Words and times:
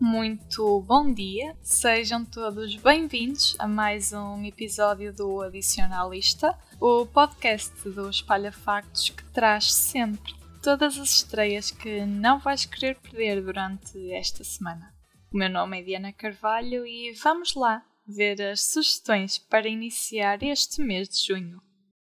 Muito 0.00 0.80
bom 0.82 1.12
dia, 1.12 1.56
sejam 1.60 2.24
todos 2.24 2.76
bem-vindos 2.76 3.56
a 3.58 3.66
mais 3.66 4.12
um 4.12 4.44
episódio 4.44 5.12
do 5.12 5.42
Adicionalista, 5.42 6.56
o 6.80 7.04
podcast 7.04 7.72
do 7.88 8.08
Espalha 8.08 8.52
Factos 8.52 9.10
que 9.10 9.24
traz 9.32 9.74
sempre 9.74 10.32
todas 10.62 10.96
as 10.96 11.16
estreias 11.16 11.72
que 11.72 12.06
não 12.06 12.38
vais 12.38 12.64
querer 12.64 12.94
perder 13.00 13.42
durante 13.42 14.12
esta 14.12 14.44
semana. 14.44 14.94
O 15.32 15.36
meu 15.36 15.50
nome 15.50 15.80
é 15.80 15.82
Diana 15.82 16.12
Carvalho 16.12 16.86
e 16.86 17.12
vamos 17.14 17.56
lá 17.56 17.84
ver 18.06 18.40
as 18.40 18.60
sugestões 18.66 19.36
para 19.36 19.68
iniciar 19.68 20.44
este 20.44 20.80
mês 20.80 21.08
de 21.08 21.26
junho. 21.26 21.60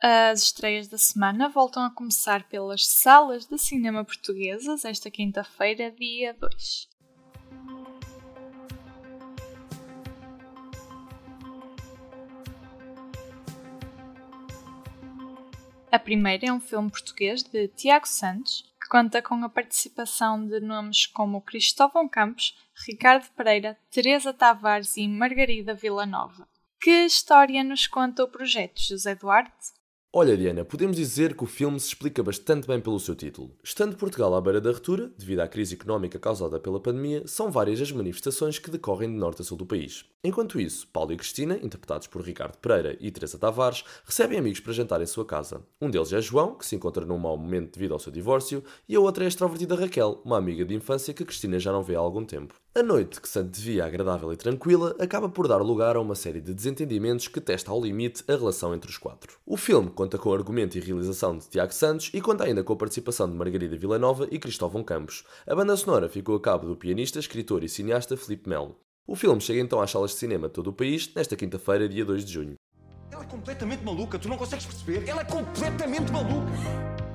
As 0.00 0.44
estreias 0.44 0.86
da 0.86 0.98
semana 0.98 1.48
voltam 1.48 1.84
a 1.84 1.90
começar 1.90 2.48
pelas 2.48 2.86
salas 2.86 3.44
de 3.44 3.58
cinema 3.58 4.04
portuguesas 4.04 4.84
esta 4.84 5.10
quinta-feira, 5.10 5.90
dia 5.90 6.32
2. 6.34 6.91
A 15.92 15.98
primeira 15.98 16.46
é 16.46 16.52
um 16.52 16.58
filme 16.58 16.90
português 16.90 17.42
de 17.42 17.68
Tiago 17.68 18.08
Santos, 18.08 18.64
que 18.80 18.88
conta 18.88 19.20
com 19.20 19.44
a 19.44 19.48
participação 19.50 20.42
de 20.48 20.58
nomes 20.58 21.04
como 21.04 21.42
Cristóvão 21.42 22.08
Campos, 22.08 22.56
Ricardo 22.86 23.28
Pereira, 23.36 23.78
Teresa 23.90 24.32
Tavares 24.32 24.96
e 24.96 25.06
Margarida 25.06 25.74
Villanova. 25.74 26.48
Que 26.80 27.04
história 27.04 27.62
nos 27.62 27.86
conta 27.86 28.24
o 28.24 28.28
projeto, 28.28 28.80
José 28.80 29.14
Duarte? 29.14 29.74
Olha, 30.14 30.36
Diana, 30.36 30.62
podemos 30.62 30.98
dizer 30.98 31.34
que 31.34 31.42
o 31.42 31.46
filme 31.46 31.80
se 31.80 31.88
explica 31.88 32.22
bastante 32.22 32.68
bem 32.68 32.78
pelo 32.78 33.00
seu 33.00 33.14
título. 33.14 33.56
Estando 33.64 33.96
Portugal 33.96 34.34
à 34.34 34.42
beira 34.42 34.60
da 34.60 34.70
ruptura, 34.70 35.10
devido 35.16 35.40
à 35.40 35.48
crise 35.48 35.72
económica 35.72 36.18
causada 36.18 36.60
pela 36.60 36.78
pandemia, 36.78 37.26
são 37.26 37.50
várias 37.50 37.80
as 37.80 37.90
manifestações 37.90 38.58
que 38.58 38.70
decorrem 38.70 39.08
de 39.08 39.16
norte 39.16 39.40
a 39.40 39.44
sul 39.44 39.56
do 39.56 39.64
país. 39.64 40.04
Enquanto 40.22 40.60
isso, 40.60 40.86
Paulo 40.88 41.14
e 41.14 41.16
Cristina, 41.16 41.58
interpretados 41.62 42.08
por 42.08 42.20
Ricardo 42.20 42.58
Pereira 42.58 42.94
e 43.00 43.10
Teresa 43.10 43.38
Tavares, 43.38 43.84
recebem 44.04 44.38
amigos 44.38 44.60
para 44.60 44.74
jantar 44.74 45.00
em 45.00 45.06
sua 45.06 45.24
casa. 45.24 45.62
Um 45.80 45.88
deles 45.88 46.12
é 46.12 46.20
João, 46.20 46.56
que 46.56 46.66
se 46.66 46.76
encontra 46.76 47.06
num 47.06 47.16
mau 47.16 47.38
momento 47.38 47.72
devido 47.72 47.94
ao 47.94 47.98
seu 47.98 48.12
divórcio, 48.12 48.62
e 48.86 48.94
a 48.94 49.00
outra 49.00 49.24
é 49.24 49.26
a 49.26 49.28
extrovertida 49.28 49.76
Raquel, 49.76 50.20
uma 50.26 50.36
amiga 50.36 50.62
de 50.62 50.74
infância 50.74 51.14
que 51.14 51.24
Cristina 51.24 51.58
já 51.58 51.72
não 51.72 51.82
vê 51.82 51.96
há 51.96 52.00
algum 52.00 52.26
tempo. 52.26 52.61
A 52.74 52.82
noite, 52.82 53.20
que 53.20 53.28
se 53.28 53.38
antevia 53.38 53.84
agradável 53.84 54.32
e 54.32 54.36
tranquila, 54.36 54.96
acaba 54.98 55.28
por 55.28 55.46
dar 55.46 55.58
lugar 55.58 55.94
a 55.94 56.00
uma 56.00 56.14
série 56.14 56.40
de 56.40 56.54
desentendimentos 56.54 57.28
que 57.28 57.38
testa 57.38 57.70
ao 57.70 57.78
limite 57.78 58.24
a 58.26 58.32
relação 58.32 58.74
entre 58.74 58.88
os 58.88 58.96
quatro. 58.96 59.36
O 59.44 59.58
filme 59.58 59.90
conta 59.90 60.16
com 60.16 60.32
argumento 60.32 60.78
e 60.78 60.80
realização 60.80 61.36
de 61.36 61.46
Tiago 61.50 61.74
Santos 61.74 62.10
e 62.14 62.20
conta 62.22 62.44
ainda 62.44 62.64
com 62.64 62.72
a 62.72 62.76
participação 62.76 63.28
de 63.28 63.36
Margarida 63.36 63.76
Villanova 63.76 64.26
e 64.30 64.38
Cristóvão 64.38 64.82
Campos. 64.82 65.22
A 65.46 65.54
banda 65.54 65.76
sonora 65.76 66.08
ficou 66.08 66.34
a 66.34 66.40
cabo 66.40 66.66
do 66.66 66.74
pianista, 66.74 67.18
escritor 67.18 67.62
e 67.62 67.68
cineasta 67.68 68.16
Felipe 68.16 68.48
Melo. 68.48 68.78
O 69.06 69.14
filme 69.14 69.42
chega 69.42 69.60
então 69.60 69.78
às 69.78 69.90
salas 69.90 70.12
de 70.12 70.16
cinema 70.16 70.48
de 70.48 70.54
todo 70.54 70.68
o 70.68 70.72
país 70.72 71.12
nesta 71.14 71.36
quinta-feira, 71.36 71.86
dia 71.86 72.06
2 72.06 72.24
de 72.24 72.32
junho. 72.32 72.54
Ela 73.10 73.22
é 73.22 73.26
completamente 73.26 73.84
maluca, 73.84 74.18
tu 74.18 74.30
não 74.30 74.38
consegues 74.38 74.64
perceber? 74.64 75.06
Ela 75.06 75.20
é 75.20 75.24
completamente 75.26 76.10
maluca! 76.10 76.52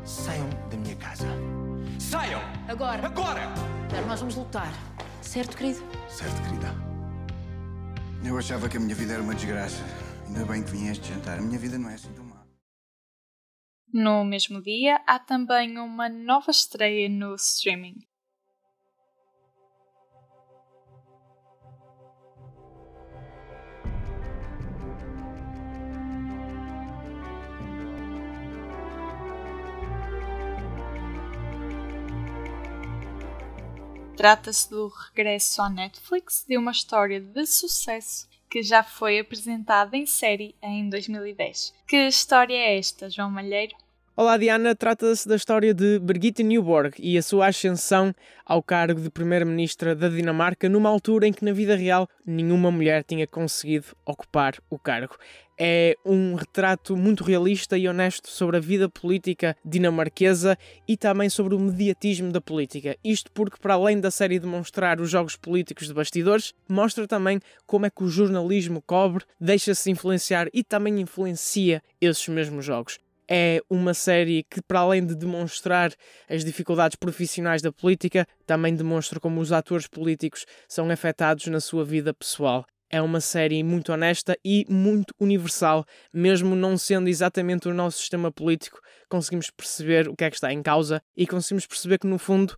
Saiam 0.05 0.47
da 0.69 0.77
minha 0.77 0.95
casa. 0.97 1.25
Saiam! 1.99 2.42
Agora. 2.67 3.08
Agora! 3.08 3.42
Agora 3.89 4.05
nós 4.05 4.19
vamos 4.19 4.36
lutar. 4.36 4.71
Certo, 5.28 5.58
querido? 5.58 5.80
Certo, 6.08 6.42
querida. 6.42 6.73
Eu 8.25 8.38
achava 8.38 8.70
que 8.70 8.78
a 8.78 8.80
minha 8.80 8.95
vida 8.95 9.11
era 9.11 9.22
uma 9.22 9.36
desgraça. 9.36 9.83
Ainda 10.25 10.45
bem 10.45 10.64
que 10.64 10.72
vim 10.72 10.88
a 10.88 10.94
este 10.94 11.09
jantar. 11.09 11.38
A 11.38 11.42
minha 11.42 11.59
vida 11.59 11.78
não 11.78 11.89
é 11.89 11.95
assim 11.95 12.14
tão 12.14 12.23
má. 12.23 12.47
No 13.94 14.23
mesmo 14.23 14.61
dia, 14.61 15.02
há 15.05 15.20
também 15.20 15.77
uma 15.80 16.08
nova 16.08 16.49
estreia 16.49 17.10
no 17.10 17.36
streaming. 17.36 17.98
Trata-se 34.17 34.67
do 34.72 34.88
regresso 34.88 35.61
à 35.61 35.70
Netflix 35.70 36.44
de 36.48 36.58
uma 36.58 36.72
história 36.72 37.22
de 37.22 37.45
sucesso 37.45 38.28
que 38.50 38.64
já 38.64 38.82
foi 38.82 39.20
apresentada 39.20 39.95
em 39.95 40.08
série 40.08 40.55
em 40.60 40.89
2010. 40.89 41.72
Que 41.88 42.08
história 42.08 42.56
é 42.56 42.80
esta, 42.80 43.11
João 43.11 43.30
Malheiro? 43.30 43.76
Olá 44.20 44.36
Diana, 44.36 44.76
trata-se 44.76 45.28
da 45.28 45.36
história 45.36 45.76
de 45.76 46.00
Birgitte 46.00 46.42
Newborg 46.42 46.95
e 46.98 47.20
a 47.20 47.22
sua 47.22 47.50
ascensão 47.50 48.11
ao 48.44 48.64
cargo 48.64 49.00
de 49.00 49.11
Primeira-Ministra 49.11 49.94
da 49.94 50.10
Dinamarca 50.10 50.67
numa 50.67 50.89
altura 50.89 51.28
em 51.28 51.32
que 51.32 51.45
na 51.45 51.54
vida 51.54 51.76
real 51.76 52.10
nenhuma 52.26 52.72
mulher 52.72 53.04
tinha 53.04 53.27
conseguido 53.27 53.86
ocupar 54.04 54.56
o 54.72 54.80
cargo. 54.80 55.16
É 55.56 55.95
um 56.04 56.33
retrato 56.33 56.98
muito 56.98 57.23
realista 57.23 57.77
e 57.77 57.88
honesto 57.88 58.27
sobre 58.27 58.58
a 58.58 58.60
vida 58.60 58.89
política 58.89 59.56
dinamarquesa 59.64 60.58
e 60.88 60.98
também 60.98 61.30
sobre 61.30 61.54
o 61.54 61.60
mediatismo 61.60 62.32
da 62.32 62.42
política. 62.42 62.98
Isto 63.04 63.32
porque, 63.32 63.60
para 63.61 63.76
além 63.76 64.00
da 64.00 64.10
série 64.10 64.39
demonstrar 64.39 65.00
os 65.00 65.11
jogos 65.11 65.36
políticos 65.36 65.86
de 65.86 65.94
bastidores, 65.94 66.56
mostra 66.67 67.08
também 67.08 67.39
como 67.67 67.86
é 67.86 67.92
que 67.92 68.04
o 68.04 68.10
jornalismo 68.10 68.82
cobre, 68.82 69.23
deixa-se 69.39 69.92
influenciar 69.92 70.48
e 70.52 70.64
também 70.64 71.02
influencia 71.02 71.83
esses 72.02 72.27
mesmos 72.27 72.66
jogos 72.66 72.98
é 73.30 73.61
uma 73.70 73.93
série 73.93 74.43
que, 74.49 74.61
para 74.61 74.80
além 74.80 75.05
de 75.05 75.15
demonstrar 75.15 75.93
as 76.30 76.45
dificuldades 76.45 76.95
profissionais 76.95 77.61
da 77.61 77.71
política, 77.71 78.26
também 78.45 78.76
demonstra 78.76 79.20
como 79.20 79.42
os 79.42 79.52
atores 79.52 79.88
políticos 79.88 80.45
são 80.67 80.89
afetados 80.89 81.48
na 81.48 81.60
sua 81.60 81.83
vida 81.83 82.14
pessoal. 82.14 82.65
É 82.89 83.02
uma 83.02 83.20
série 83.20 83.61
muito 83.64 83.92
honesta 83.92 84.38
e 84.45 84.65
muito 84.70 85.14
universal, 85.20 85.86
mesmo 86.14 86.55
não 86.55 86.77
sendo 86.77 87.10
exatamente 87.10 87.67
o 87.67 87.73
nosso 87.73 87.98
sistema 87.98 88.32
político, 88.32 88.80
conseguimos 89.10 89.49
perceber 89.49 90.08
o 90.08 90.15
que 90.15 90.23
é 90.23 90.30
que 90.30 90.38
está 90.38 90.54
em 90.54 90.64
causa 90.64 91.02
e 91.15 91.27
conseguimos 91.27 91.67
perceber 91.67 91.99
que, 91.99 92.08
no 92.08 92.17
fundo, 92.17 92.55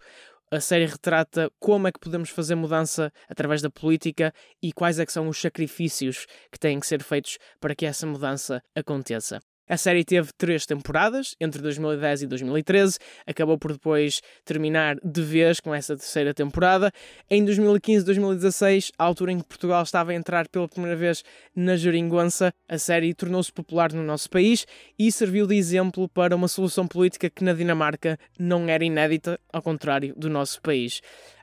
a 0.51 0.59
série 0.59 0.85
retrata 0.85 1.51
como 1.59 1.87
é 1.87 1.91
que 1.91 1.99
podemos 1.99 2.29
fazer 2.29 2.55
mudança 2.55 3.11
através 3.27 3.61
da 3.61 3.69
política 3.69 4.31
e 4.61 4.71
quais 4.71 4.99
é 4.99 5.05
que 5.05 5.13
são 5.13 5.27
os 5.27 5.39
sacrifícios 5.39 6.25
que 6.51 6.59
têm 6.59 6.79
que 6.79 6.87
ser 6.87 7.03
feitos 7.03 7.37
para 7.59 7.75
que 7.75 7.85
essa 7.85 8.05
mudança 8.05 8.61
aconteça. 8.75 9.39
A 9.69 9.77
série 9.77 10.03
teve 10.03 10.31
três 10.35 10.65
temporadas, 10.65 11.35
entre 11.39 11.61
2010 11.61 12.23
e 12.23 12.27
2013, 12.27 12.97
acabou 13.27 13.55
por 13.55 13.71
depois 13.71 14.19
terminar 14.43 14.97
de 15.03 15.21
vez 15.21 15.59
com 15.59 15.75
essa 15.75 15.95
terceira 15.95 16.33
temporada. 16.33 16.91
Em 17.29 17.45
2015 17.45 18.03
2016, 18.03 18.91
a 18.97 19.03
altura 19.03 19.31
em 19.31 19.37
que 19.37 19.45
Portugal 19.45 19.83
estava 19.83 20.09
a 20.09 20.15
entrar 20.15 20.47
pela 20.47 20.67
primeira 20.67 20.95
vez 20.95 21.23
na 21.55 21.77
geringonça, 21.77 22.51
a 22.67 22.79
série 22.79 23.13
tornou-se 23.13 23.53
popular 23.53 23.93
no 23.93 24.01
nosso 24.01 24.27
país 24.27 24.65
e 24.97 25.11
serviu 25.11 25.45
de 25.45 25.55
exemplo 25.55 26.09
para 26.09 26.35
uma 26.35 26.47
solução 26.47 26.87
política 26.87 27.29
que 27.29 27.43
na 27.43 27.53
Dinamarca 27.53 28.17
não 28.39 28.67
era 28.67 28.83
inédita, 28.83 29.39
ao 29.53 29.61
contrário 29.61 30.15
do 30.17 30.31
nosso 30.31 30.59
país. 30.63 30.99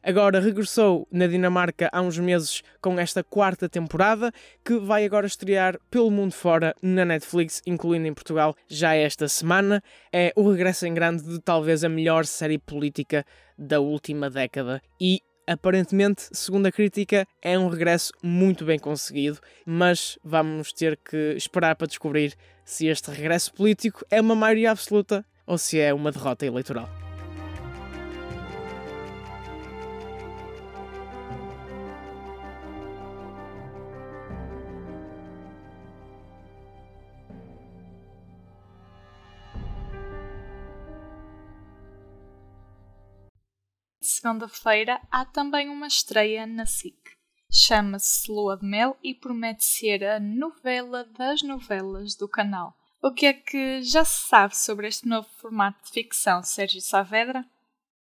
Agora 0.06 0.38
regressou 0.38 1.08
na 1.10 1.26
Dinamarca 1.26 1.90
há 1.92 2.00
uns 2.00 2.16
meses 2.16 2.62
com 2.80 2.96
esta 2.96 3.24
quarta 3.24 3.68
temporada, 3.68 4.30
que 4.64 4.78
vai 4.78 5.04
agora 5.04 5.26
estrear 5.26 5.80
pelo 5.90 6.12
mundo 6.12 6.32
fora 6.32 6.76
na 6.80 7.04
Netflix, 7.04 7.60
incluindo 7.66 8.06
em 8.06 8.14
Portugal, 8.14 8.54
já 8.68 8.94
esta 8.94 9.26
semana. 9.26 9.82
É 10.12 10.32
o 10.36 10.48
regresso 10.48 10.86
em 10.86 10.94
grande 10.94 11.24
de 11.24 11.40
talvez 11.40 11.82
a 11.82 11.88
melhor 11.88 12.24
série 12.24 12.56
política 12.56 13.26
da 13.58 13.80
última 13.80 14.30
década 14.30 14.80
e 15.00 15.22
aparentemente, 15.44 16.28
segundo 16.30 16.66
a 16.66 16.72
crítica, 16.72 17.26
é 17.42 17.58
um 17.58 17.68
regresso 17.68 18.12
muito 18.22 18.64
bem 18.64 18.78
conseguido, 18.78 19.40
mas 19.64 20.20
vamos 20.22 20.72
ter 20.72 20.96
que 20.98 21.34
esperar 21.36 21.74
para 21.74 21.88
descobrir 21.88 22.32
se 22.64 22.86
este 22.86 23.10
regresso 23.10 23.52
político 23.52 24.06
é 24.08 24.20
uma 24.20 24.36
maioria 24.36 24.70
absoluta 24.70 25.26
ou 25.44 25.58
se 25.58 25.80
é 25.80 25.92
uma 25.92 26.12
derrota 26.12 26.46
eleitoral. 26.46 27.05
Segunda-feira 44.16 45.00
há 45.10 45.24
também 45.24 45.68
uma 45.68 45.86
estreia 45.86 46.46
na 46.46 46.66
SIC. 46.66 46.96
Chama-se 47.50 48.30
Lua 48.30 48.56
de 48.56 48.66
Mel 48.66 48.96
e 49.02 49.14
promete 49.14 49.64
ser 49.64 50.04
a 50.04 50.18
novela 50.18 51.04
das 51.18 51.42
novelas 51.42 52.14
do 52.14 52.28
canal. 52.28 52.74
O 53.02 53.12
que 53.12 53.26
é 53.26 53.32
que 53.32 53.82
já 53.82 54.04
se 54.04 54.26
sabe 54.28 54.56
sobre 54.56 54.88
este 54.88 55.06
novo 55.06 55.28
formato 55.36 55.84
de 55.84 55.90
ficção, 55.90 56.42
Sérgio 56.42 56.80
Saavedra? 56.80 57.44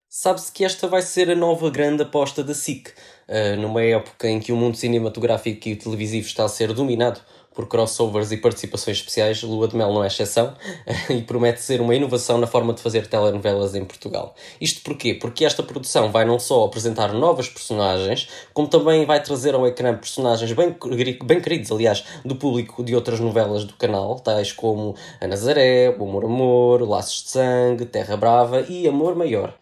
Sabe-se 0.07 0.51
que 0.51 0.63
esta 0.63 0.88
vai 0.88 1.01
ser 1.01 1.31
a 1.31 1.36
nova 1.36 1.71
grande 1.71 2.04
aposta 2.04 2.44
da 2.44 2.54
SIC, 2.54 2.89
uh, 2.89 3.60
numa 3.60 3.81
época 3.81 4.30
em 4.30 4.39
que 4.39 4.51
o 4.51 4.56
mundo 4.56 4.77
cinematográfico 4.77 5.68
e 5.68 5.75
televisivo 5.75 6.27
está 6.27 6.45
a 6.45 6.50
ser 6.50 6.71
dominado 6.71 7.19
por 7.54 7.68
crossovers 7.68 8.32
e 8.32 8.38
participações 8.38 8.98
especiais, 8.98 9.42
Lua 9.44 9.68
de 9.68 9.76
Mel 9.76 9.94
não 9.94 10.04
é 10.04 10.08
exceção, 10.08 10.54
e 11.10 11.22
promete 11.22 11.62
ser 11.62 11.82
uma 11.82 11.96
inovação 11.96 12.38
na 12.38 12.48
forma 12.48 12.74
de 12.74 12.82
fazer 12.82 13.08
telenovelas 13.08 13.76
em 13.76 13.86
Portugal. 13.86 14.36
Isto 14.60 14.82
porquê? 14.82 15.14
Porque 15.14 15.46
esta 15.46 15.64
produção 15.64 16.12
vai 16.12 16.26
não 16.26 16.40
só 16.40 16.66
apresentar 16.66 17.14
novas 17.14 17.50
personagens, 17.50 18.30
como 18.54 18.68
também 18.68 19.06
vai 19.06 19.22
trazer 19.22 19.54
ao 19.56 19.68
ecrã 19.68 19.96
personagens 19.96 20.52
bem, 20.54 20.76
bem 21.24 21.42
queridos, 21.42 21.72
aliás, 21.72 22.04
do 22.26 22.36
público 22.36 22.84
de 22.84 22.96
outras 22.96 23.20
novelas 23.20 23.64
do 23.64 23.74
canal, 23.74 24.20
tais 24.20 24.52
como 24.52 24.96
A 25.22 25.28
Nazaré, 25.28 25.96
O 25.98 26.04
Amor 26.04 26.26
Amor, 26.26 26.82
Laços 26.82 27.24
de 27.24 27.30
Sangue, 27.30 27.86
Terra 27.86 28.18
Brava 28.18 28.62
e 28.62 28.88
Amor 28.88 29.16
Maior 29.16 29.54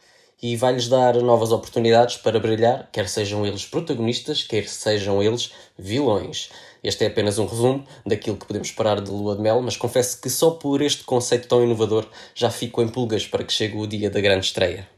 e 0.42 0.56
vai-lhes 0.56 0.88
dar 0.88 1.16
novas 1.22 1.52
oportunidades 1.52 2.18
para 2.18 2.40
brilhar, 2.40 2.90
quer 2.92 3.08
sejam 3.08 3.46
eles 3.46 3.66
protagonistas, 3.66 4.44
quer 4.44 4.68
sejam 4.68 5.22
eles 5.22 5.54
vilões. 5.78 6.50
Este 6.84 7.04
é 7.04 7.08
apenas 7.08 7.38
um 7.38 7.46
resumo 7.46 7.86
daquilo 8.06 8.38
que 8.38 8.48
podemos 8.48 8.70
esperar 8.70 9.00
de 9.00 9.12
Lua 9.12 9.36
de 9.36 9.42
Mel, 9.42 9.62
mas 9.62 9.78
confesso 9.78 10.20
que 10.20 10.30
só 10.30 10.52
por 10.52 10.82
este 10.82 11.04
conceito 11.04 11.48
tão 11.48 11.64
inovador 11.64 12.10
já 12.34 12.50
fico 12.50 12.82
em 12.82 12.88
pulgas 12.88 13.28
para 13.28 13.44
que 13.44 13.54
chegue 13.54 13.78
o 13.78 13.86
dia 13.86 14.10
da 14.10 14.20
grande 14.20 14.48
estreia. 14.48 14.90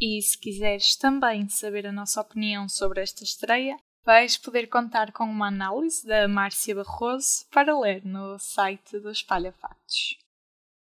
E 0.00 0.22
se 0.22 0.38
quiseres 0.38 0.96
também 0.96 1.48
saber 1.48 1.86
a 1.86 1.92
nossa 1.92 2.20
opinião 2.20 2.68
sobre 2.68 3.00
esta 3.02 3.24
estreia, 3.24 3.76
vais 4.04 4.36
poder 4.36 4.68
contar 4.68 5.12
com 5.12 5.24
uma 5.24 5.48
análise 5.48 6.06
da 6.06 6.28
Márcia 6.28 6.74
Barroso 6.74 7.44
para 7.52 7.76
ler 7.78 8.04
no 8.04 8.38
site 8.38 8.98
do 9.00 9.10
Espalha 9.10 9.52
Factos. 9.52 10.16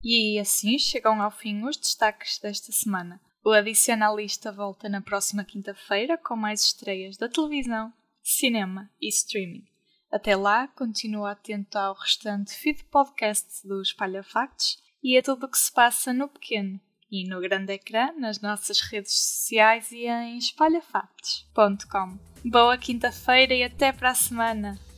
E 0.02 0.38
assim 0.38 0.78
chegam 0.78 1.20
ao 1.20 1.30
fim 1.30 1.62
os 1.64 1.76
destaques 1.76 2.38
desta 2.38 2.72
semana. 2.72 3.20
O 3.42 3.52
Adicionalista 3.52 4.52
volta 4.52 4.88
na 4.88 5.00
próxima 5.00 5.44
quinta-feira 5.44 6.18
com 6.18 6.36
mais 6.36 6.60
estreias 6.60 7.16
da 7.16 7.26
televisão, 7.26 7.90
cinema 8.22 8.90
e 9.00 9.08
streaming. 9.08 9.64
Até 10.12 10.36
lá, 10.36 10.68
continua 10.68 11.30
atento 11.32 11.78
ao 11.78 11.94
restante 11.94 12.52
feed 12.52 12.84
podcast 12.84 13.66
do 13.66 13.80
Espalha 13.80 14.22
Factos 14.22 14.76
e 15.02 15.16
a 15.16 15.22
tudo 15.22 15.46
o 15.46 15.48
que 15.48 15.56
se 15.56 15.72
passa 15.72 16.12
no 16.12 16.28
pequeno 16.28 16.78
e 17.10 17.26
no 17.26 17.40
grande 17.40 17.72
ecrã 17.72 18.12
nas 18.12 18.40
nossas 18.40 18.80
redes 18.80 19.12
sociais 19.12 19.90
e 19.90 20.06
em 20.06 20.36
espalhafactos.com. 20.36 22.18
Boa 22.44 22.76
quinta-feira 22.76 23.54
e 23.54 23.62
até 23.62 23.90
para 23.90 24.10
a 24.10 24.14
semana! 24.14 24.89